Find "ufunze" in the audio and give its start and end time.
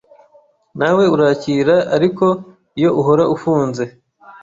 3.35-3.83